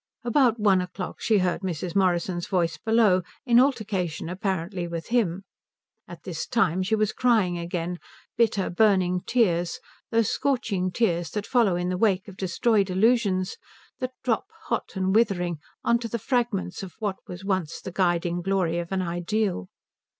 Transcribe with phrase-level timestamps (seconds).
[0.23, 1.95] About one o'clock she heard Mrs.
[1.95, 5.43] Morrison's voice below, in altercation apparently with him.
[6.07, 7.99] At this time she was crying again;
[8.35, 9.79] bitter, burning tears;
[10.09, 13.57] those scorching tears that follow in the wake of destroyed illusions,
[13.99, 18.41] that drop, hot and withering, on to the fragments of what was once the guiding
[18.41, 19.69] glory of an ideal.